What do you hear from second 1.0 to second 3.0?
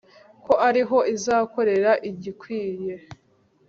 izakorera igikwiye